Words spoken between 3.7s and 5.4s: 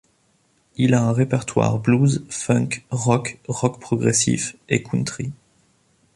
progressif et country.